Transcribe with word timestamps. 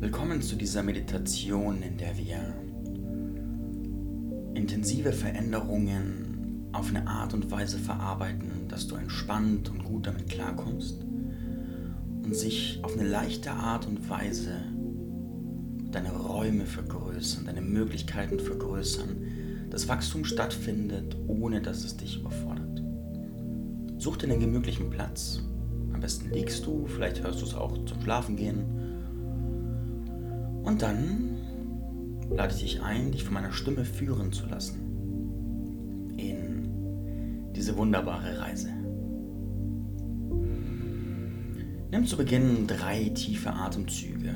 Willkommen 0.00 0.42
zu 0.42 0.56
dieser 0.56 0.82
Meditation, 0.82 1.80
in 1.80 1.96
der 1.96 2.16
wir 2.18 2.40
intensive 4.54 5.12
Veränderungen 5.12 6.66
auf 6.72 6.88
eine 6.88 7.06
Art 7.06 7.34
und 7.34 7.52
Weise 7.52 7.78
verarbeiten, 7.78 8.66
dass 8.66 8.88
du 8.88 8.96
entspannt 8.96 9.68
und 9.70 9.84
gut 9.84 10.08
damit 10.08 10.28
klarkommst 10.28 11.04
und 12.24 12.34
sich 12.34 12.80
auf 12.82 12.98
eine 12.98 13.08
leichte 13.08 13.52
Art 13.52 13.86
und 13.86 14.10
Weise 14.10 14.56
deine 15.92 16.10
Räume 16.10 16.66
vergrößern, 16.66 17.46
deine 17.46 17.62
Möglichkeiten 17.62 18.40
vergrößern, 18.40 19.68
das 19.70 19.86
Wachstum 19.86 20.24
stattfindet, 20.24 21.16
ohne 21.28 21.62
dass 21.62 21.84
es 21.84 21.96
dich 21.96 22.18
überfordert. 22.18 22.61
Such 24.02 24.16
dir 24.16 24.28
einen 24.28 24.40
gemütlichen 24.40 24.90
Platz. 24.90 25.40
Am 25.92 26.00
besten 26.00 26.32
liegst 26.32 26.66
du, 26.66 26.88
vielleicht 26.88 27.22
hörst 27.22 27.40
du 27.40 27.46
es 27.46 27.54
auch 27.54 27.84
zum 27.84 28.02
Schlafen 28.02 28.34
gehen. 28.34 28.64
Und 30.64 30.82
dann 30.82 31.36
lade 32.28 32.52
ich 32.52 32.62
dich 32.62 32.82
ein, 32.82 33.12
dich 33.12 33.22
von 33.22 33.34
meiner 33.34 33.52
Stimme 33.52 33.84
führen 33.84 34.32
zu 34.32 34.46
lassen 34.46 36.14
in 36.16 37.52
diese 37.54 37.76
wunderbare 37.76 38.40
Reise. 38.40 38.70
Nimm 41.92 42.04
zu 42.04 42.16
Beginn 42.16 42.66
drei 42.66 43.04
tiefe 43.10 43.52
Atemzüge. 43.52 44.34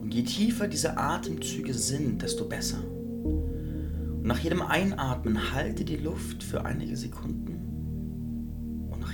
Und 0.00 0.14
je 0.14 0.22
tiefer 0.22 0.68
diese 0.68 0.96
Atemzüge 0.96 1.74
sind, 1.74 2.22
desto 2.22 2.46
besser. 2.46 2.82
Und 2.82 4.24
nach 4.24 4.38
jedem 4.38 4.62
Einatmen 4.62 5.52
halte 5.52 5.84
die 5.84 5.98
Luft 5.98 6.42
für 6.42 6.64
einige 6.64 6.96
Sekunden. 6.96 7.65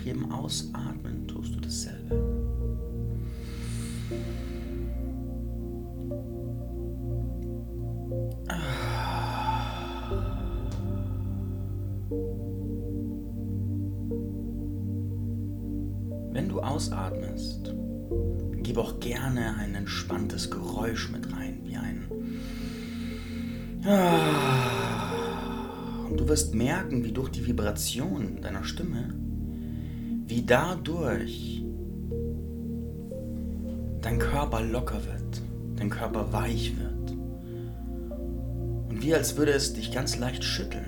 Jedem 0.05 0.33
Ausatmen 0.33 1.29
tust 1.29 1.55
du 1.55 1.61
dasselbe. 1.61 2.16
Wenn 16.32 16.49
du 16.49 16.60
ausatmest, 16.60 17.74
gib 18.62 18.79
auch 18.79 18.99
gerne 19.01 19.57
ein 19.57 19.74
entspanntes 19.74 20.51
Geräusch 20.51 21.10
mit 21.12 21.32
rein, 21.32 21.60
wie 21.65 21.77
ein 21.77 22.07
und 26.12 26.21
du 26.21 26.29
wirst 26.29 26.55
merken, 26.55 27.05
wie 27.05 27.12
durch 27.12 27.30
die 27.30 27.46
Vibration 27.46 28.43
deiner 28.43 28.65
Stimme, 28.65 29.15
wie 30.33 30.43
dadurch 30.47 31.63
dein 34.01 34.19
Körper 34.19 34.63
locker 34.63 34.97
wird, 35.05 35.43
dein 35.77 35.91
Körper 35.91 36.33
weich 36.33 36.73
wird. 36.79 37.11
Und 38.89 39.02
wie 39.02 39.15
als 39.15 39.37
würde 39.37 39.52
es 39.52 39.74
dich 39.74 39.93
ganz 39.93 40.16
leicht 40.16 40.43
schütteln. 40.43 40.87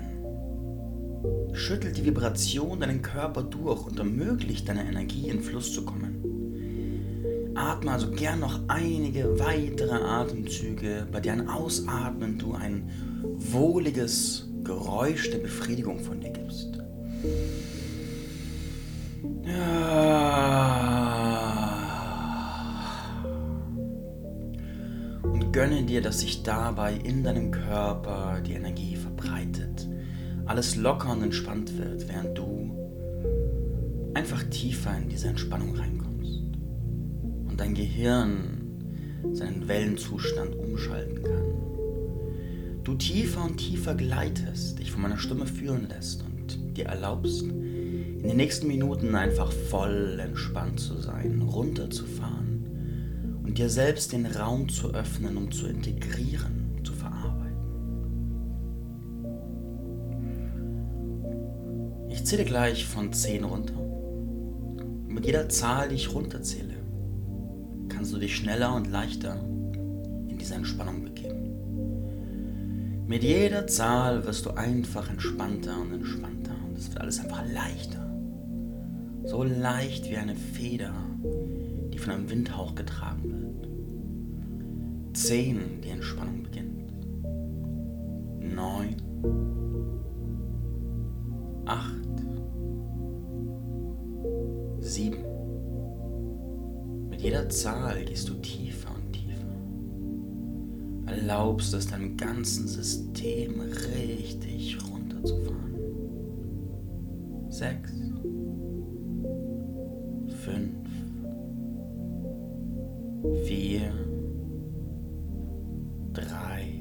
Schüttelt 1.53 1.95
die 1.95 2.05
Vibration 2.05 2.79
deinen 2.79 3.03
Körper 3.03 3.43
durch 3.43 3.85
und 3.85 3.99
ermöglicht 3.99 4.67
deiner 4.67 4.83
Energie 4.83 5.29
in 5.29 5.43
Fluss 5.43 5.71
zu 5.73 5.85
kommen. 5.85 7.53
Atme 7.53 7.91
also 7.91 8.09
gern 8.09 8.39
noch 8.39 8.61
einige 8.67 9.39
weitere 9.39 9.93
Atemzüge, 9.93 11.05
bei 11.11 11.19
deren 11.19 11.47
Ausatmen 11.49 12.39
du 12.39 12.53
ein 12.53 12.89
wohliges 13.37 14.49
Geräusch 14.63 15.29
der 15.29 15.37
Befriedigung 15.37 15.99
von 15.99 16.19
dir 16.19 16.31
gibst. 16.31 16.79
Und 25.23 25.51
gönne 25.51 25.83
dir, 25.83 26.01
dass 26.01 26.19
sich 26.19 26.43
dabei 26.43 26.93
in 26.93 27.23
deinem 27.23 27.51
Körper 27.51 28.41
die 28.45 28.53
Energie 28.53 28.95
verbreitet, 28.95 29.87
alles 30.45 30.75
locker 30.75 31.11
und 31.11 31.23
entspannt 31.23 31.77
wird, 31.77 32.07
während 32.07 32.37
du 32.37 32.71
einfach 34.13 34.43
tiefer 34.43 34.97
in 34.97 35.09
diese 35.09 35.27
Entspannung 35.27 35.75
reinkommst 35.75 36.41
und 37.47 37.55
dein 37.57 37.73
Gehirn 37.73 38.61
seinen 39.33 39.67
Wellenzustand 39.67 40.55
umschalten 40.55 41.23
kann. 41.23 41.45
Du 42.83 42.93
tiefer 42.93 43.43
und 43.43 43.57
tiefer 43.57 43.95
gleitest, 43.95 44.79
dich 44.79 44.91
von 44.91 45.01
meiner 45.01 45.17
Stimme 45.17 45.47
führen 45.47 45.87
lässt 45.89 46.23
und 46.23 46.77
dir 46.77 46.85
erlaubst, 46.85 47.43
in 48.25 48.29
den 48.29 48.37
nächsten 48.37 48.65
Minuten 48.65 49.13
einfach 49.13 49.51
voll 49.51 50.19
entspannt 50.19 50.79
zu 50.79 50.99
sein, 50.99 51.43
runterzufahren 51.43 53.43
und 53.43 53.59
dir 53.59 53.69
selbst 53.69 54.13
den 54.13 54.25
Raum 54.25 54.67
zu 54.67 54.95
öffnen, 54.95 55.37
um 55.37 55.51
zu 55.51 55.67
integrieren, 55.67 56.81
zu 56.83 56.93
verarbeiten. 56.93 57.45
Ich 62.09 62.25
zähle 62.25 62.45
gleich 62.45 62.87
von 62.87 63.13
10 63.13 63.43
runter. 63.43 63.79
Mit 65.07 65.27
jeder 65.27 65.47
Zahl, 65.47 65.89
die 65.89 65.95
ich 65.95 66.11
runterzähle, 66.11 66.77
kannst 67.89 68.11
du 68.11 68.17
dich 68.17 68.35
schneller 68.35 68.73
und 68.73 68.89
leichter 68.89 69.39
in 70.27 70.37
diese 70.39 70.55
Entspannung 70.55 71.03
begeben. 71.03 71.45
Mit 73.05 73.21
jeder 73.21 73.67
Zahl 73.67 74.25
wirst 74.25 74.47
du 74.47 74.49
einfach 74.49 75.11
entspannter 75.11 75.79
und 75.79 75.93
entspannter 75.93 76.55
und 76.67 76.75
es 76.75 76.89
wird 76.89 77.01
alles 77.01 77.19
einfach 77.19 77.43
leichter. 77.53 78.01
So 79.25 79.43
leicht 79.43 80.09
wie 80.09 80.17
eine 80.17 80.35
Feder, 80.35 80.93
die 81.93 81.97
von 81.97 82.13
einem 82.13 82.29
Windhauch 82.29 82.75
getragen 82.75 83.23
wird. 83.31 83.69
Zehn, 85.17 85.81
die 85.81 85.89
Entspannung 85.89 86.43
beginnt. 86.43 86.93
Neun. 88.39 88.95
Acht. 91.65 91.95
Sieben 94.79 95.35
jeder 97.25 97.49
Zahl 97.49 98.05
gehst 98.05 98.29
du 98.29 98.35
tiefer 98.35 98.89
und 98.93 99.11
tiefer. 99.11 99.47
Erlaubst 101.07 101.73
es 101.73 101.87
deinem 101.87 102.15
ganzen 102.17 102.67
System 102.67 103.61
richtig 103.61 104.77
runterzufahren. 104.87 105.73
Sechs. 107.49 108.04
Vier. 113.45 113.93
Drei. 116.13 116.73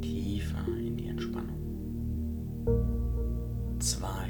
Tiefer 0.00 0.66
in 0.86 0.96
die 0.96 1.08
Entspannung. 1.08 1.56
Zwei. 3.78 4.28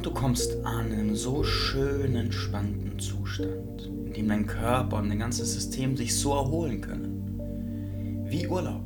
Und 0.00 0.06
du 0.06 0.12
kommst 0.12 0.64
an 0.64 0.92
in 0.92 1.00
einem 1.00 1.16
so 1.16 1.42
schön 1.42 2.16
entspannten 2.16 2.98
Zustand, 2.98 3.90
in 4.06 4.12
dem 4.14 4.28
dein 4.28 4.46
Körper 4.46 4.96
und 4.96 5.10
dein 5.10 5.18
ganzes 5.18 5.52
System 5.52 5.94
sich 5.94 6.16
so 6.16 6.32
erholen 6.32 6.80
können. 6.80 8.24
Wie 8.24 8.46
Urlaub. 8.46 8.84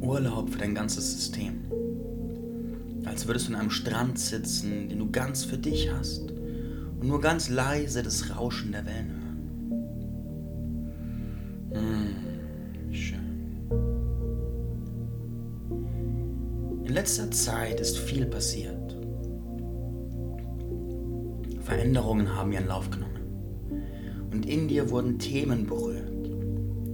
Urlaub 0.00 0.48
für 0.48 0.58
dein 0.58 0.74
ganzes 0.74 1.12
System. 1.12 1.71
Als 3.12 3.26
würdest 3.26 3.48
du 3.48 3.52
in 3.52 3.58
einem 3.58 3.68
Strand 3.68 4.18
sitzen, 4.18 4.88
den 4.88 4.98
du 4.98 5.10
ganz 5.10 5.44
für 5.44 5.58
dich 5.58 5.92
hast 5.92 6.30
und 6.30 7.06
nur 7.06 7.20
ganz 7.20 7.50
leise 7.50 8.02
das 8.02 8.34
Rauschen 8.34 8.72
der 8.72 8.86
Wellen 8.86 9.10
hören. 11.74 12.14
Mmh, 12.88 12.94
schön. 12.94 13.58
In 16.86 16.94
letzter 16.94 17.30
Zeit 17.30 17.80
ist 17.80 17.98
viel 17.98 18.24
passiert. 18.24 18.96
Veränderungen 21.60 22.34
haben 22.34 22.50
ihren 22.50 22.66
Lauf 22.66 22.88
genommen. 22.88 23.20
Und 24.32 24.46
in 24.46 24.68
dir 24.68 24.88
wurden 24.88 25.18
Themen 25.18 25.66
berührt. 25.66 26.28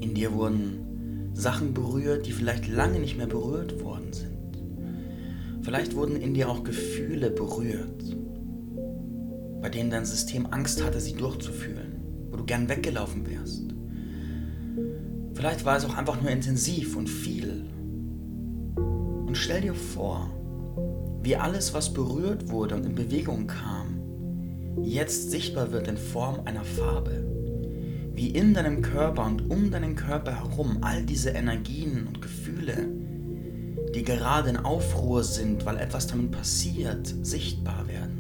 In 0.01 0.15
dir 0.15 0.33
wurden 0.33 1.31
Sachen 1.33 1.73
berührt, 1.73 2.27
die 2.27 2.33
vielleicht 2.33 2.67
lange 2.67 2.99
nicht 2.99 3.17
mehr 3.17 3.29
berührt 3.29 3.81
worden 3.85 3.98
sind. 3.98 3.98
Vielleicht 5.69 5.95
wurden 5.95 6.17
in 6.17 6.33
dir 6.33 6.49
auch 6.49 6.65
Gefühle 6.65 7.29
berührt, 7.31 8.17
bei 9.61 9.69
denen 9.69 9.91
dein 9.91 10.07
System 10.07 10.47
Angst 10.51 10.83
hatte, 10.83 10.99
sie 10.99 11.13
durchzufühlen, 11.13 12.01
wo 12.31 12.39
du 12.39 12.47
gern 12.47 12.71
weggelaufen 12.71 13.29
wärst. 13.29 13.65
Vielleicht 15.35 15.67
war 15.67 15.77
es 15.77 15.85
auch 15.85 15.95
einfach 15.95 16.23
nur 16.23 16.31
intensiv 16.31 16.97
und 16.97 17.07
viel 17.07 17.67
und 19.27 19.37
stell 19.37 19.61
dir 19.61 19.75
vor, 19.75 20.31
wie 21.23 21.37
alles, 21.37 21.75
was 21.75 21.93
berührt 21.93 22.49
wurde 22.49 22.75
und 22.75 22.87
in 22.87 22.95
Bewegung 22.95 23.47
kam, 23.47 24.01
jetzt 24.81 25.31
sichtbar 25.31 25.71
wird 25.71 25.87
in 25.87 25.99
Form 25.99 26.41
einer 26.47 26.65
Farbe. 26.65 27.27
wie 28.15 28.31
in 28.31 28.55
deinem 28.55 28.81
Körper 28.81 29.27
und 29.27 29.51
um 29.51 29.71
deinen 29.71 29.95
Körper 29.95 30.35
herum 30.35 30.79
all 30.81 31.05
diese 31.05 31.31
Energien 31.31 32.07
und 32.09 32.21
Gefühle, 32.21 32.89
die 33.95 34.03
gerade 34.03 34.51
in 34.51 34.57
Aufruhr 34.57 35.25
sind, 35.25 35.65
weil 35.67 35.79
etwas 35.79 36.07
damit 36.07 36.33
passiert, 36.33 37.15
sichtbar 37.23 37.89
werden. 37.89 38.19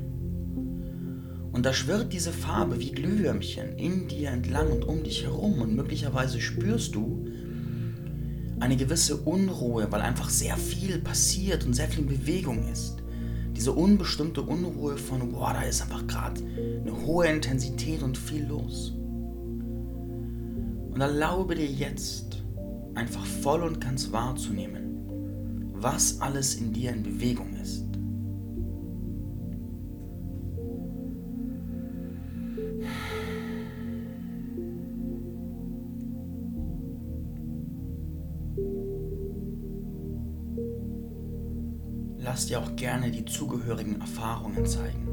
Und 1.53 1.67
da 1.67 1.73
schwirrt 1.73 2.13
diese 2.13 2.33
Farbe 2.33 2.79
wie 2.79 2.93
Glühwürmchen 2.93 3.77
in 3.77 4.07
dir 4.07 4.31
entlang 4.31 4.71
und 4.71 4.85
um 4.85 5.03
dich 5.03 5.25
herum 5.25 5.61
und 5.61 5.75
möglicherweise 5.75 6.41
spürst 6.41 6.95
du 6.95 7.27
eine 8.61 8.77
gewisse 8.77 9.17
Unruhe, 9.17 9.87
weil 9.91 10.01
einfach 10.01 10.31
sehr 10.31 10.57
viel 10.57 10.99
passiert 10.99 11.65
und 11.65 11.75
sehr 11.75 11.89
viel 11.89 12.05
Bewegung 12.05 12.71
ist. 12.71 13.03
Diese 13.57 13.73
unbestimmte 13.73 14.43
Unruhe 14.43 14.97
von, 14.97 15.33
boah, 15.33 15.53
da 15.53 15.63
ist 15.63 15.83
einfach 15.83 16.07
gerade 16.07 16.41
eine 16.41 17.07
hohe 17.07 17.27
Intensität 17.27 18.03
und 18.03 18.17
viel 18.17 18.47
los. 18.47 18.93
Und 20.93 21.01
erlaube 21.01 21.57
dir 21.57 21.67
jetzt 21.67 22.43
einfach 22.95 23.25
voll 23.25 23.63
und 23.63 23.81
ganz 23.81 24.13
wahrzunehmen, 24.13 24.88
was 25.83 26.21
alles 26.21 26.57
in 26.57 26.73
dir 26.73 26.93
in 26.93 27.03
Bewegung 27.03 27.55
ist. 27.57 27.85
Lass 42.19 42.47
dir 42.47 42.61
auch 42.61 42.77
gerne 42.77 43.11
die 43.11 43.25
zugehörigen 43.25 44.01
Erfahrungen 44.01 44.67
zeigen. 44.67 45.09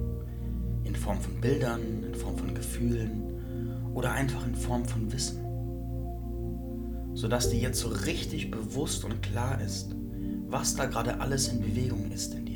In 0.83 0.95
Form 0.95 1.19
von 1.21 1.39
Bildern, 1.39 2.03
in 2.03 2.13
Form 2.13 2.38
von 2.38 2.53
Gefühlen 2.53 3.91
oder 3.94 4.11
einfach 4.11 4.45
in 4.45 4.56
Form 4.56 4.85
von 4.85 5.11
Wissen 5.11 5.45
sodass 7.15 7.50
dir 7.50 7.59
jetzt 7.59 7.79
so 7.79 7.88
richtig 7.88 8.51
bewusst 8.51 9.06
und 9.06 9.23
klar 9.23 9.59
ist, 9.61 9.95
was 10.47 10.75
da 10.75 10.86
gerade 10.86 11.19
alles 11.19 11.47
in 11.47 11.62
Bewegung 11.62 12.12
ist 12.12 12.33
in 12.33 12.45
dir. 12.45 12.56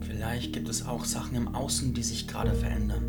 Vielleicht 0.00 0.52
gibt 0.52 0.68
es 0.68 0.86
auch 0.86 1.04
Sachen 1.04 1.36
im 1.36 1.54
Außen, 1.54 1.94
die 1.94 2.02
sich 2.02 2.26
gerade 2.26 2.54
verändern, 2.54 3.04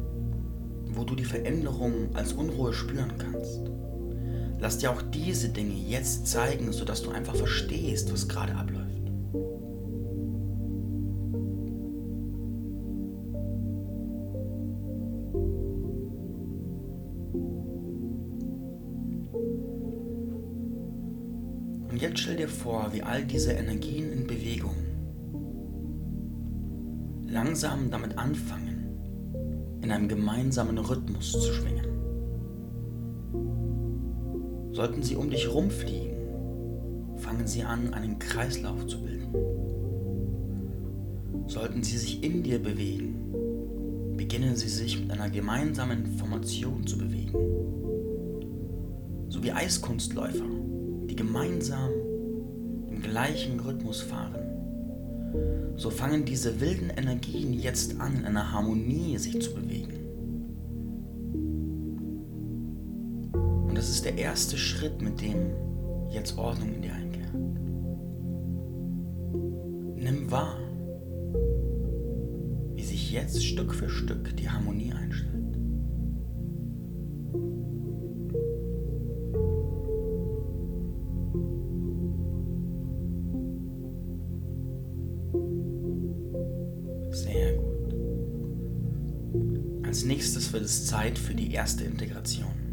wo 0.89 1.03
du 1.03 1.15
die 1.15 1.25
Veränderung 1.25 2.15
als 2.15 2.33
Unruhe 2.33 2.73
spüren 2.73 3.13
kannst. 3.17 3.71
Lass 4.59 4.77
dir 4.77 4.91
auch 4.91 5.01
diese 5.01 5.49
Dinge 5.49 5.73
jetzt 5.73 6.27
zeigen, 6.27 6.71
sodass 6.71 7.03
du 7.03 7.11
einfach 7.11 7.35
verstehst, 7.35 8.11
was 8.11 8.27
gerade 8.27 8.55
abläuft. 8.55 8.85
Und 21.95 22.01
jetzt 22.01 22.19
stell 22.19 22.35
dir 22.35 22.49
vor, 22.49 22.89
wie 22.91 23.03
all 23.03 23.23
diese 23.23 23.53
Energien 23.53 24.11
in 24.11 24.27
Bewegung 24.27 24.75
langsam 27.25 27.89
damit 27.89 28.17
anfangen, 28.17 29.79
in 29.81 29.91
einem 29.91 30.07
gemeinsamen 30.07 30.77
Rhythmus 30.77 31.31
zu 31.31 31.53
schwingen. 31.53 31.94
Sollten 34.75 35.01
sie 35.03 35.15
um 35.15 35.29
dich 35.29 35.49
rumfliegen, 35.49 36.17
fangen 37.15 37.47
sie 37.47 37.63
an, 37.63 37.93
einen 37.93 38.19
Kreislauf 38.19 38.85
zu 38.87 39.01
bilden. 39.01 39.33
Sollten 41.47 41.81
sie 41.81 41.97
sich 41.97 42.21
in 42.21 42.43
dir 42.43 42.61
bewegen, 42.61 43.15
beginnen 44.17 44.57
sie 44.57 44.67
sich 44.67 44.99
mit 44.99 45.11
einer 45.11 45.29
gemeinsamen 45.29 46.17
Formation 46.17 46.85
zu 46.85 46.97
bewegen. 46.97 47.31
So 49.29 49.41
wie 49.41 49.53
Eiskunstläufer, 49.53 50.43
die 51.09 51.15
gemeinsam 51.15 51.91
im 52.89 53.01
gleichen 53.01 53.61
Rhythmus 53.61 54.01
fahren. 54.01 54.35
So 55.77 55.89
fangen 55.89 56.25
diese 56.25 56.59
wilden 56.59 56.89
Energien 56.89 57.53
jetzt 57.53 58.01
an, 58.01 58.17
in 58.17 58.25
einer 58.25 58.51
Harmonie 58.51 59.17
sich 59.19 59.41
zu 59.41 59.53
bewegen. 59.53 59.94
Das 63.75 63.89
ist 63.89 64.05
der 64.05 64.17
erste 64.17 64.57
Schritt, 64.57 65.01
mit 65.01 65.21
dem 65.21 65.51
jetzt 66.09 66.37
Ordnung 66.37 66.73
in 66.75 66.81
dir 66.81 66.93
einkehrt. 66.93 67.33
Nimm 69.97 70.31
wahr, 70.31 70.57
wie 72.73 72.83
sich 72.83 73.11
jetzt 73.11 73.43
Stück 73.43 73.73
für 73.73 73.89
Stück 73.89 74.35
die 74.37 74.49
Harmonie 74.49 74.93
einstellt. 74.93 75.57
Sehr 87.11 87.53
gut. 87.55 87.95
Als 89.85 90.05
nächstes 90.05 90.53
wird 90.53 90.63
es 90.63 90.87
Zeit 90.87 91.17
für 91.17 91.33
die 91.35 91.51
erste 91.51 91.83
Integration. 91.83 92.64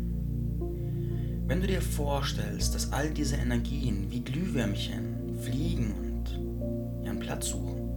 Wenn 1.52 1.60
du 1.60 1.66
dir 1.66 1.82
vorstellst, 1.82 2.75
dass 2.75 2.94
all 2.94 3.10
diese 3.10 3.37
Energien 3.37 4.10
wie 4.10 4.25
Glühwürmchen 4.25 5.37
fliegen 5.43 5.93
und 5.93 7.04
ihren 7.04 7.19
Platz 7.19 7.49
suchen, 7.49 7.90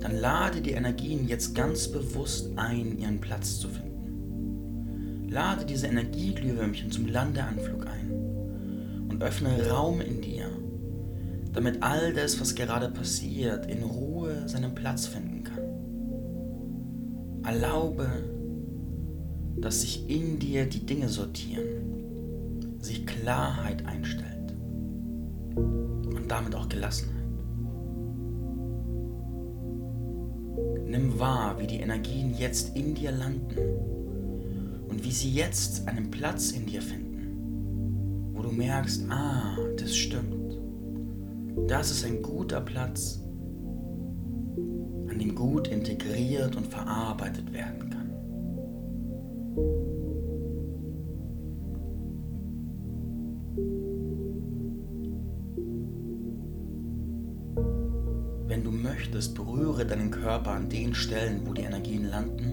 dann 0.00 0.16
lade 0.18 0.62
die 0.62 0.70
Energien 0.70 1.28
jetzt 1.28 1.54
ganz 1.54 1.88
bewusst 1.88 2.48
ein, 2.56 2.96
ihren 2.96 3.20
Platz 3.20 3.60
zu 3.60 3.68
finden. 3.68 5.28
Lade 5.28 5.66
diese 5.66 5.88
Energieglühwürmchen 5.88 6.90
zum 6.90 7.06
Landeanflug 7.06 7.86
ein 7.86 8.12
und 9.10 9.22
öffne 9.22 9.68
Raum 9.68 10.00
in 10.00 10.22
dir, 10.22 10.48
damit 11.52 11.82
all 11.82 12.14
das, 12.14 12.40
was 12.40 12.54
gerade 12.54 12.88
passiert, 12.88 13.66
in 13.66 13.82
Ruhe 13.82 14.48
seinen 14.48 14.74
Platz 14.74 15.06
finden 15.06 15.44
kann. 15.44 15.64
Erlaube, 17.44 18.08
dass 19.58 19.82
sich 19.82 20.08
in 20.08 20.38
dir 20.38 20.64
die 20.64 20.86
Dinge 20.86 21.10
sortieren 21.10 21.97
sich 22.80 23.06
Klarheit 23.06 23.84
einstellt 23.86 24.56
und 25.56 26.24
damit 26.28 26.54
auch 26.54 26.68
Gelassenheit. 26.68 27.18
Nimm 30.86 31.18
wahr, 31.18 31.58
wie 31.58 31.66
die 31.66 31.80
Energien 31.80 32.34
jetzt 32.38 32.74
in 32.76 32.94
dir 32.94 33.12
landen 33.12 33.58
und 34.88 35.04
wie 35.04 35.12
sie 35.12 35.30
jetzt 35.30 35.86
einen 35.86 36.10
Platz 36.10 36.52
in 36.52 36.66
dir 36.66 36.80
finden, 36.80 38.32
wo 38.32 38.42
du 38.42 38.50
merkst, 38.50 39.04
ah, 39.10 39.56
das 39.76 39.94
stimmt. 39.94 40.58
Das 41.68 41.90
ist 41.90 42.04
ein 42.04 42.22
guter 42.22 42.60
Platz, 42.60 43.20
an 45.08 45.18
dem 45.18 45.34
gut 45.34 45.68
integriert 45.68 46.56
und 46.56 46.66
verarbeitet 46.66 47.52
werden 47.52 47.80
kann. 47.80 47.87
Du 58.68 58.74
möchtest, 58.76 59.34
berühre 59.34 59.86
deinen 59.86 60.10
Körper 60.10 60.50
an 60.50 60.68
den 60.68 60.94
Stellen, 60.94 61.46
wo 61.46 61.54
die 61.54 61.62
Energien 61.62 62.10
landen. 62.10 62.52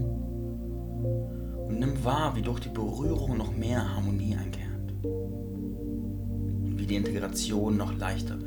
Und 1.68 1.80
nimm 1.80 2.04
wahr, 2.06 2.36
wie 2.38 2.42
durch 2.42 2.62
die 2.62 2.70
Berührung 2.70 3.38
noch 3.38 3.56
mehr 3.56 3.96
Harmonie 3.96 4.38
einkehrt. 4.38 4.94
Und 5.04 6.76
wie 6.78 6.86
die 6.86 6.96
Integration 6.96 7.76
noch 7.76 7.94
leichter 7.98 8.40
wird, 8.40 8.45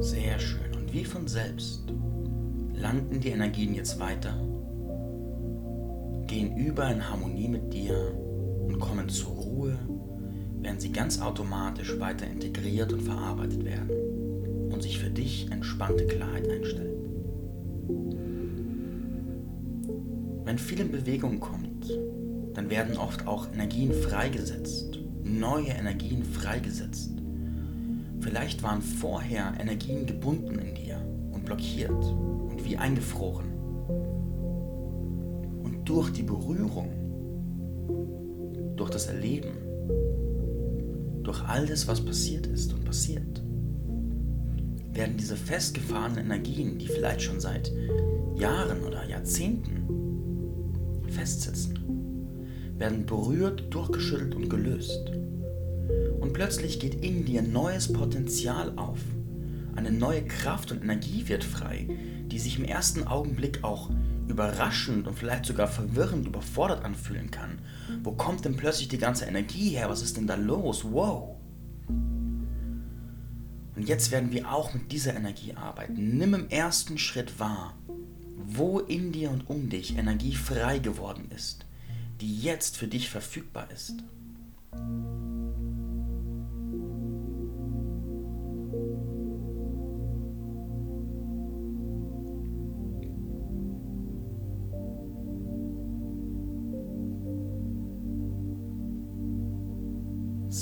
Sehr 0.00 0.38
schön. 0.38 0.74
Und 0.76 0.94
wie 0.94 1.04
von 1.04 1.28
selbst 1.28 1.82
landen 2.74 3.20
die 3.20 3.28
Energien 3.28 3.74
jetzt 3.74 4.00
weiter, 4.00 4.34
gehen 6.26 6.56
über 6.56 6.90
in 6.90 7.06
Harmonie 7.06 7.48
mit 7.48 7.74
dir 7.74 8.14
und 8.66 8.80
kommen 8.80 9.10
zur 9.10 9.32
Ruhe, 9.32 9.78
während 10.58 10.80
sie 10.80 10.90
ganz 10.90 11.20
automatisch 11.20 12.00
weiter 12.00 12.26
integriert 12.26 12.94
und 12.94 13.02
verarbeitet 13.02 13.62
werden 13.62 14.70
und 14.72 14.82
sich 14.82 14.98
für 14.98 15.10
dich 15.10 15.50
entspannte 15.50 16.06
Klarheit 16.06 16.48
einstellt. 16.48 16.96
Wenn 20.46 20.58
viel 20.58 20.80
in 20.80 20.92
Bewegung 20.92 21.40
kommt, 21.40 21.90
dann 22.54 22.70
werden 22.70 22.96
oft 22.96 23.26
auch 23.26 23.52
Energien 23.52 23.92
freigesetzt, 23.92 24.98
neue 25.22 25.68
Energien 25.68 26.24
freigesetzt. 26.24 27.19
Vielleicht 28.30 28.62
waren 28.62 28.80
vorher 28.80 29.54
Energien 29.58 30.06
gebunden 30.06 30.60
in 30.60 30.72
dir 30.76 31.00
und 31.32 31.44
blockiert 31.44 31.90
und 31.90 32.64
wie 32.64 32.76
eingefroren. 32.76 33.48
Und 35.64 35.80
durch 35.84 36.12
die 36.12 36.22
Berührung, 36.22 36.92
durch 38.76 38.90
das 38.90 39.06
Erleben, 39.06 39.50
durch 41.24 41.42
all 41.42 41.66
das, 41.66 41.88
was 41.88 42.00
passiert 42.00 42.46
ist 42.46 42.72
und 42.72 42.84
passiert, 42.84 43.42
werden 44.92 45.16
diese 45.16 45.34
festgefahrenen 45.34 46.26
Energien, 46.26 46.78
die 46.78 46.86
vielleicht 46.86 47.22
schon 47.22 47.40
seit 47.40 47.72
Jahren 48.36 48.84
oder 48.84 49.08
Jahrzehnten 49.08 49.88
festsitzen, 51.08 51.80
werden 52.78 53.04
berührt, 53.06 53.74
durchgeschüttelt 53.74 54.36
und 54.36 54.48
gelöst. 54.48 55.19
Und 56.20 56.32
plötzlich 56.32 56.80
geht 56.80 57.04
in 57.04 57.24
dir 57.24 57.42
neues 57.42 57.92
Potenzial 57.92 58.72
auf. 58.76 58.98
Eine 59.76 59.92
neue 59.92 60.24
Kraft 60.24 60.72
und 60.72 60.82
Energie 60.82 61.28
wird 61.28 61.44
frei, 61.44 61.88
die 62.26 62.38
sich 62.38 62.58
im 62.58 62.64
ersten 62.64 63.06
Augenblick 63.06 63.64
auch 63.64 63.90
überraschend 64.28 65.06
und 65.06 65.18
vielleicht 65.18 65.46
sogar 65.46 65.66
verwirrend 65.66 66.26
überfordert 66.26 66.84
anfühlen 66.84 67.30
kann. 67.30 67.58
Wo 68.02 68.12
kommt 68.12 68.44
denn 68.44 68.56
plötzlich 68.56 68.88
die 68.88 68.98
ganze 68.98 69.26
Energie 69.26 69.70
her? 69.70 69.88
Was 69.88 70.02
ist 70.02 70.16
denn 70.16 70.26
da 70.26 70.36
los? 70.36 70.84
Wow! 70.84 71.36
Und 73.76 73.88
jetzt 73.88 74.10
werden 74.10 74.30
wir 74.32 74.52
auch 74.52 74.74
mit 74.74 74.92
dieser 74.92 75.14
Energie 75.14 75.54
arbeiten. 75.54 76.18
Nimm 76.18 76.34
im 76.34 76.48
ersten 76.48 76.98
Schritt 76.98 77.38
wahr, 77.40 77.74
wo 78.36 78.78
in 78.78 79.12
dir 79.12 79.30
und 79.30 79.48
um 79.48 79.68
dich 79.70 79.96
Energie 79.96 80.34
frei 80.34 80.78
geworden 80.78 81.30
ist, 81.34 81.64
die 82.20 82.40
jetzt 82.40 82.76
für 82.76 82.88
dich 82.88 83.08
verfügbar 83.08 83.68
ist. 83.72 83.94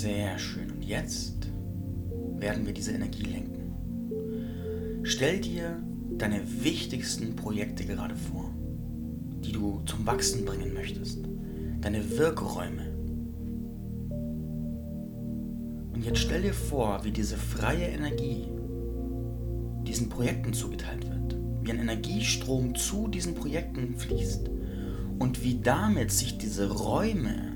Sehr 0.00 0.38
schön. 0.38 0.70
Und 0.70 0.84
jetzt 0.84 1.48
werden 2.36 2.64
wir 2.64 2.72
diese 2.72 2.92
Energie 2.92 3.24
lenken. 3.24 5.02
Stell 5.02 5.40
dir 5.40 5.82
deine 6.16 6.40
wichtigsten 6.62 7.34
Projekte 7.34 7.84
gerade 7.84 8.14
vor, 8.14 8.54
die 9.42 9.50
du 9.50 9.82
zum 9.86 10.06
Wachsen 10.06 10.44
bringen 10.44 10.72
möchtest. 10.72 11.18
Deine 11.80 12.16
Wirkräume. 12.16 12.86
Und 15.92 16.04
jetzt 16.04 16.20
stell 16.20 16.42
dir 16.42 16.54
vor, 16.54 17.02
wie 17.02 17.10
diese 17.10 17.36
freie 17.36 17.88
Energie 17.88 18.46
diesen 19.82 20.08
Projekten 20.08 20.52
zugeteilt 20.52 21.10
wird. 21.10 21.36
Wie 21.60 21.72
ein 21.72 21.80
Energiestrom 21.80 22.76
zu 22.76 23.08
diesen 23.08 23.34
Projekten 23.34 23.96
fließt. 23.96 24.48
Und 25.18 25.42
wie 25.42 25.58
damit 25.60 26.12
sich 26.12 26.38
diese 26.38 26.70
Räume, 26.70 27.47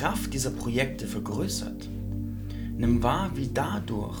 Kraft 0.00 0.32
dieser 0.32 0.48
Projekte 0.48 1.06
vergrößert. 1.06 1.90
Nimm 2.78 3.02
wahr, 3.02 3.32
wie 3.34 3.50
dadurch 3.52 4.18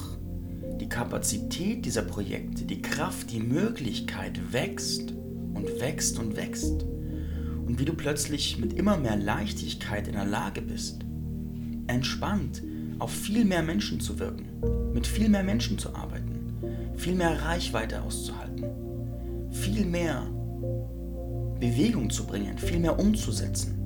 die 0.78 0.90
Kapazität 0.90 1.86
dieser 1.86 2.02
Projekte, 2.02 2.64
die 2.64 2.82
Kraft, 2.82 3.32
die 3.32 3.40
Möglichkeit 3.40 4.52
wächst 4.52 5.14
und 5.54 5.80
wächst 5.80 6.18
und 6.18 6.36
wächst. 6.36 6.84
Und 7.66 7.78
wie 7.78 7.86
du 7.86 7.94
plötzlich 7.94 8.58
mit 8.58 8.74
immer 8.74 8.98
mehr 8.98 9.16
Leichtigkeit 9.16 10.06
in 10.06 10.16
der 10.16 10.26
Lage 10.26 10.60
bist, 10.60 11.00
entspannt 11.86 12.62
auf 12.98 13.10
viel 13.10 13.46
mehr 13.46 13.62
Menschen 13.62 14.00
zu 14.00 14.18
wirken, 14.18 14.50
mit 14.92 15.06
viel 15.06 15.30
mehr 15.30 15.44
Menschen 15.44 15.78
zu 15.78 15.94
arbeiten, 15.94 16.58
viel 16.98 17.14
mehr 17.14 17.42
Reichweite 17.42 18.02
auszuhalten, 18.02 18.66
viel 19.50 19.86
mehr 19.86 20.26
Bewegung 21.58 22.10
zu 22.10 22.26
bringen, 22.26 22.58
viel 22.58 22.80
mehr 22.80 22.98
umzusetzen. 22.98 23.79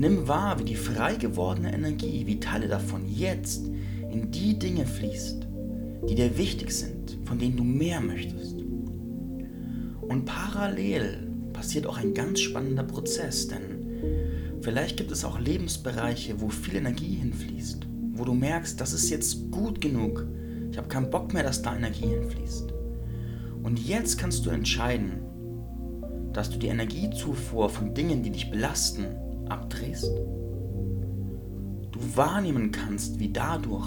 Nimm 0.00 0.26
wahr, 0.28 0.58
wie 0.58 0.64
die 0.64 0.76
frei 0.76 1.16
gewordene 1.16 1.74
Energie, 1.74 2.26
wie 2.26 2.40
Teile 2.40 2.68
davon 2.68 3.06
jetzt 3.06 3.66
in 4.10 4.30
die 4.30 4.58
Dinge 4.58 4.86
fließt, 4.86 5.46
die 6.08 6.14
dir 6.14 6.38
wichtig 6.38 6.72
sind, 6.72 7.18
von 7.26 7.38
denen 7.38 7.58
du 7.58 7.64
mehr 7.64 8.00
möchtest. 8.00 8.62
Und 10.00 10.24
parallel 10.24 11.30
passiert 11.52 11.86
auch 11.86 11.98
ein 11.98 12.14
ganz 12.14 12.40
spannender 12.40 12.82
Prozess, 12.82 13.48
denn 13.48 14.62
vielleicht 14.62 14.96
gibt 14.96 15.12
es 15.12 15.22
auch 15.22 15.38
Lebensbereiche, 15.38 16.40
wo 16.40 16.48
viel 16.48 16.76
Energie 16.76 17.16
hinfließt, 17.16 17.86
wo 18.14 18.24
du 18.24 18.32
merkst, 18.32 18.80
das 18.80 18.94
ist 18.94 19.10
jetzt 19.10 19.50
gut 19.50 19.82
genug, 19.82 20.26
ich 20.70 20.78
habe 20.78 20.88
keinen 20.88 21.10
Bock 21.10 21.34
mehr, 21.34 21.42
dass 21.42 21.60
da 21.60 21.76
Energie 21.76 22.06
hinfließt. 22.06 22.72
Und 23.62 23.78
jetzt 23.86 24.16
kannst 24.16 24.46
du 24.46 24.50
entscheiden, 24.50 25.20
dass 26.32 26.48
du 26.48 26.58
die 26.58 26.68
Energiezufuhr 26.68 27.68
von 27.68 27.92
Dingen, 27.92 28.22
die 28.22 28.30
dich 28.30 28.50
belasten, 28.50 29.04
abdrehst 29.50 30.10
du 32.00 32.16
wahrnehmen 32.16 32.72
kannst, 32.72 33.18
wie 33.18 33.32
dadurch 33.32 33.86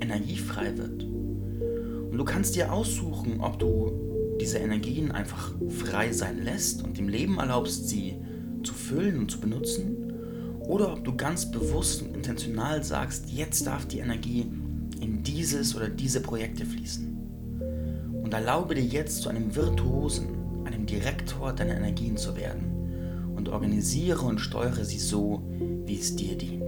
Energie 0.00 0.36
frei 0.36 0.76
wird. 0.76 1.04
Und 1.04 2.16
du 2.16 2.24
kannst 2.24 2.56
dir 2.56 2.72
aussuchen, 2.72 3.40
ob 3.40 3.58
du 3.58 4.36
diese 4.40 4.58
Energien 4.58 5.10
einfach 5.10 5.52
frei 5.68 6.12
sein 6.12 6.42
lässt 6.42 6.82
und 6.82 6.96
dem 6.96 7.08
Leben 7.08 7.38
erlaubst, 7.38 7.88
sie 7.88 8.16
zu 8.62 8.72
füllen 8.72 9.18
und 9.18 9.30
zu 9.30 9.40
benutzen, 9.40 10.04
oder 10.60 10.92
ob 10.92 11.04
du 11.04 11.16
ganz 11.16 11.50
bewusst 11.50 12.02
und 12.02 12.14
intentional 12.14 12.84
sagst, 12.84 13.30
jetzt 13.30 13.66
darf 13.66 13.86
die 13.86 14.00
Energie 14.00 14.46
in 15.00 15.22
dieses 15.22 15.74
oder 15.74 15.88
diese 15.88 16.20
Projekte 16.20 16.66
fließen. 16.66 17.16
Und 18.22 18.34
erlaube 18.34 18.74
dir 18.74 18.84
jetzt 18.84 19.22
zu 19.22 19.30
einem 19.30 19.54
Virtuosen, 19.56 20.28
einem 20.66 20.84
Direktor 20.84 21.54
deiner 21.54 21.76
Energien 21.76 22.18
zu 22.18 22.36
werden 22.36 22.77
und 23.38 23.48
organisiere 23.48 24.26
und 24.26 24.40
steuere 24.40 24.84
sie 24.84 24.98
so, 24.98 25.42
wie 25.86 25.98
es 25.98 26.14
dir 26.16 26.36
dient. 26.36 26.67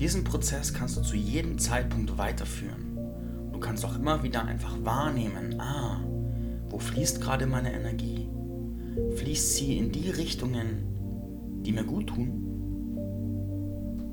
Diesen 0.00 0.24
Prozess 0.24 0.74
kannst 0.74 0.96
du 0.96 1.02
zu 1.02 1.14
jedem 1.14 1.56
Zeitpunkt 1.56 2.18
weiterführen. 2.18 2.98
Du 3.52 3.60
kannst 3.60 3.84
auch 3.84 3.96
immer 3.96 4.24
wieder 4.24 4.44
einfach 4.44 4.76
wahrnehmen, 4.82 5.60
ah, 5.60 6.00
wo 6.68 6.80
fließt 6.80 7.20
gerade 7.20 7.46
meine 7.46 7.72
Energie? 7.72 8.28
Fließt 9.16 9.54
sie 9.54 9.78
in 9.78 9.92
die 9.92 10.10
Richtungen, 10.10 11.62
die 11.64 11.70
mir 11.70 11.84
gut 11.84 12.08
tun? 12.08 12.40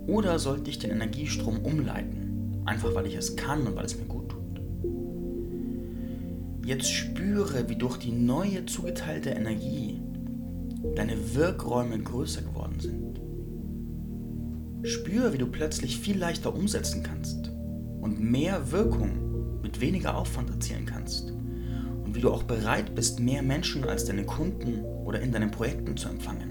Oder 0.05 0.38
sollte 0.38 0.69
ich 0.69 0.77
den 0.77 0.91
Energiestrom 0.91 1.57
umleiten, 1.59 2.61
einfach 2.65 2.93
weil 2.93 3.07
ich 3.07 3.15
es 3.15 3.35
kann 3.35 3.65
und 3.65 3.75
weil 3.75 3.85
es 3.85 3.97
mir 3.97 4.05
gut 4.05 4.29
tut? 4.29 4.61
Jetzt 6.63 6.91
spüre, 6.91 7.69
wie 7.69 7.75
durch 7.75 7.97
die 7.97 8.11
neue 8.11 8.67
zugeteilte 8.67 9.31
Energie 9.31 10.00
deine 10.95 11.33
Wirkräume 11.33 11.97
größer. 11.97 12.41
Spür, 14.83 15.33
wie 15.33 15.38
du 15.38 15.47
plötzlich 15.47 16.00
viel 16.00 16.17
leichter 16.17 16.53
umsetzen 16.53 17.03
kannst 17.03 17.51
und 18.01 18.19
mehr 18.19 18.71
Wirkung 18.71 19.61
mit 19.61 19.81
weniger 19.81 20.17
Aufwand 20.17 20.50
erzielen 20.50 20.85
kannst. 20.85 21.31
Und 21.31 22.15
wie 22.15 22.21
du 22.21 22.31
auch 22.31 22.43
bereit 22.43 22.95
bist, 22.95 23.19
mehr 23.19 23.41
Menschen 23.41 23.83
als 23.83 24.05
deine 24.05 24.25
Kunden 24.25 24.83
oder 25.05 25.21
in 25.21 25.31
deinen 25.31 25.51
Projekten 25.51 25.95
zu 25.95 26.09
empfangen. 26.09 26.50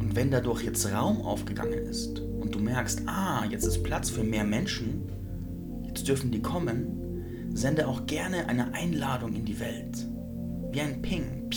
Und 0.00 0.16
wenn 0.16 0.30
dadurch 0.30 0.64
jetzt 0.64 0.90
Raum 0.92 1.20
aufgegangen 1.20 1.78
ist 1.86 2.20
und 2.20 2.54
du 2.54 2.58
merkst, 2.58 3.02
ah, 3.06 3.44
jetzt 3.48 3.66
ist 3.66 3.82
Platz 3.82 4.10
für 4.10 4.24
mehr 4.24 4.44
Menschen, 4.44 5.02
jetzt 5.86 6.08
dürfen 6.08 6.30
die 6.30 6.42
kommen, 6.42 7.00
Sende 7.52 7.88
auch 7.88 8.06
gerne 8.06 8.48
eine 8.48 8.72
Einladung 8.74 9.34
in 9.34 9.44
die 9.44 9.58
Welt. 9.58 10.06
Wie 10.70 10.80
ein 10.80 11.02
Ping. 11.02 11.50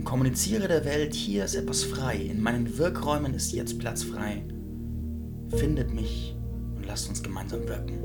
Und 0.00 0.06
kommuniziere 0.06 0.66
der 0.66 0.86
Welt, 0.86 1.12
hier 1.12 1.44
ist 1.44 1.54
etwas 1.54 1.84
frei. 1.84 2.16
In 2.16 2.40
meinen 2.40 2.78
Wirkräumen 2.78 3.34
ist 3.34 3.52
jetzt 3.52 3.78
Platz 3.78 4.02
frei. 4.02 4.42
Findet 5.50 5.92
mich 5.92 6.34
und 6.74 6.86
lasst 6.86 7.10
uns 7.10 7.22
gemeinsam 7.22 7.68
wirken. 7.68 7.98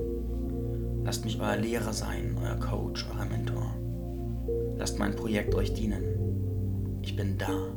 Lasst 1.05 1.23
mich 1.23 1.39
euer 1.39 1.55
Lehrer 1.55 1.93
sein, 1.93 2.37
euer 2.43 2.59
Coach, 2.59 3.07
euer 3.15 3.23
Mentor. 3.23 3.77
Lasst 4.75 4.99
mein 4.99 5.15
Projekt 5.15 5.55
euch 5.55 5.73
dienen. 5.73 6.99
Ich 7.01 7.15
bin 7.15 7.37
da. 7.37 7.73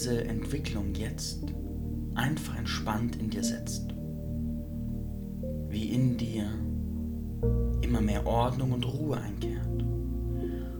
Diese 0.00 0.24
Entwicklung 0.24 0.94
jetzt 0.94 1.44
einfach 2.14 2.56
entspannt 2.56 3.16
in 3.16 3.28
dir 3.28 3.44
setzt. 3.44 3.92
Wie 5.68 5.90
in 5.90 6.16
dir 6.16 6.46
immer 7.82 8.00
mehr 8.00 8.26
Ordnung 8.26 8.72
und 8.72 8.86
Ruhe 8.86 9.18
einkehrt. 9.18 9.82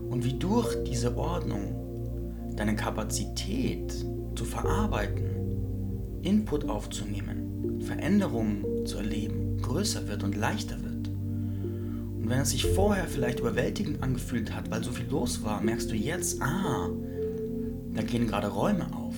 Und 0.09 0.25
wie 0.25 0.39
durch 0.39 0.75
diese 0.85 1.15
Ordnung 1.15 2.55
deine 2.55 2.75
Kapazität 2.75 3.93
zu 4.33 4.43
verarbeiten, 4.43 6.23
Input 6.23 6.67
aufzunehmen, 6.67 7.79
Veränderungen 7.79 8.87
zu 8.87 8.97
erleben, 8.97 9.59
größer 9.61 10.07
wird 10.07 10.23
und 10.23 10.35
leichter 10.35 10.81
wird. 10.81 11.09
Und 11.09 12.27
wenn 12.27 12.39
es 12.39 12.49
sich 12.49 12.65
vorher 12.65 13.05
vielleicht 13.05 13.39
überwältigend 13.39 14.01
angefühlt 14.01 14.55
hat, 14.55 14.71
weil 14.71 14.83
so 14.83 14.89
viel 14.89 15.09
los 15.11 15.43
war, 15.43 15.61
merkst 15.61 15.91
du 15.91 15.95
jetzt, 15.95 16.41
ah, 16.41 16.89
da 17.93 18.01
gehen 18.01 18.27
gerade 18.27 18.47
Räume 18.47 18.85
auf. 18.95 19.15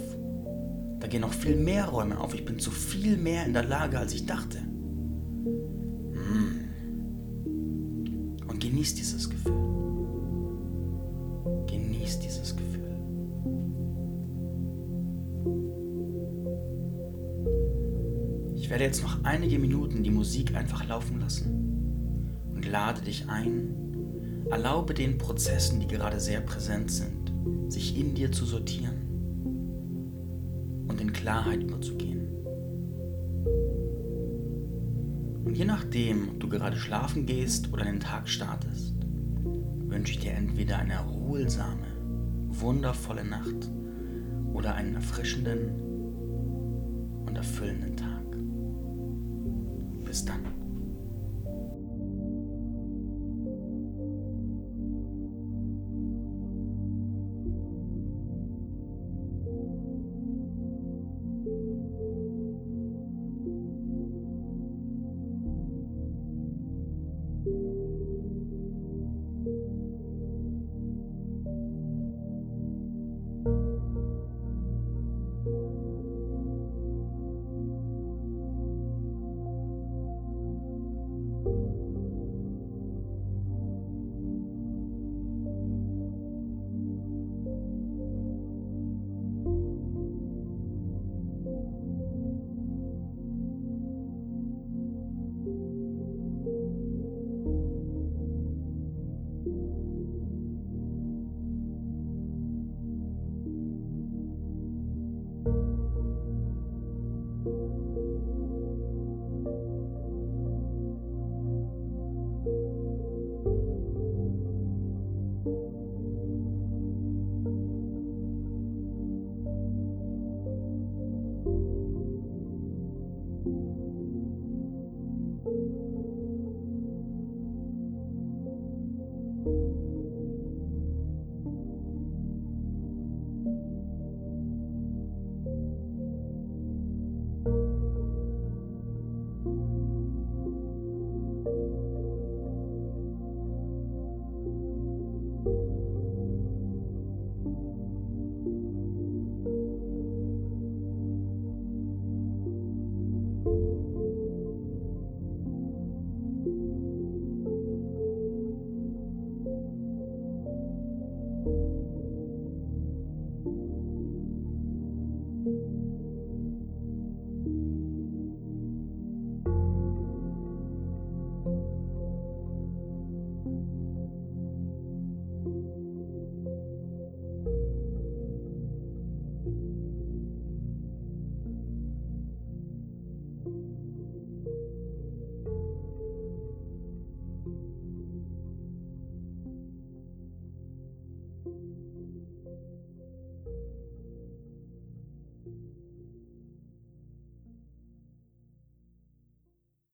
Da 1.00 1.08
gehen 1.08 1.22
noch 1.22 1.34
viel 1.34 1.56
mehr 1.56 1.86
Räume 1.90 2.20
auf. 2.20 2.34
Ich 2.34 2.46
bin 2.46 2.60
zu 2.60 2.72
viel 2.72 3.18
mehr 3.18 3.46
in 3.46 3.54
der 3.54 3.66
Lage, 3.66 4.00
als 4.00 4.14
ich 4.14 4.26
dachte. 4.26 4.60
Hm. 6.14 6.70
Und 8.48 8.60
genieß 8.60 8.96
dieses 8.96 9.30
Gefühl. 9.30 9.54
Genieß 11.68 12.20
dieses 12.20 12.56
Gefühl. 12.56 12.74
Ich 18.56 18.70
werde 18.70 18.86
jetzt 18.86 19.04
noch 19.04 19.24
einige 19.24 19.60
Minuten 19.60 20.04
die 20.04 20.10
Musik 20.10 20.56
einfach 20.56 20.88
laufen 20.88 21.20
lassen 21.20 21.64
und 22.56 22.66
lade 22.66 23.02
dich 23.02 23.30
ein, 23.30 24.46
erlaube 24.50 24.94
den 24.94 25.18
Prozessen, 25.18 25.80
die 25.80 25.88
gerade 25.88 26.20
sehr 26.20 26.40
präsent 26.40 26.90
sind, 26.92 27.23
sich 27.70 28.00
in 28.00 28.14
dir 28.14 28.32
zu 28.32 28.46
sortieren 28.46 29.02
und 30.88 31.02
in 31.02 31.12
Klarheit 31.14 31.64
überzugehen. 31.64 32.28
Und 35.46 35.58
je 35.58 35.66
nachdem, 35.66 36.30
ob 36.30 36.40
du 36.40 36.50
gerade 36.50 36.78
schlafen 36.78 37.26
gehst 37.26 37.72
oder 37.72 37.84
den 37.86 38.00
Tag 38.00 38.28
startest, 38.28 38.96
wünsche 39.86 40.14
ich 40.14 40.20
dir 40.20 40.32
entweder 40.32 40.80
eine 40.80 40.94
erholsame, 40.94 41.88
wundervolle 42.50 43.24
Nacht 43.24 43.70
oder 44.54 44.76
einen 44.76 44.96
erfrischenden 44.96 45.70
und 47.26 47.36
erfüllenden 47.36 47.98
Tag. 47.98 48.24
Bis 50.04 50.26
dann. 50.26 50.63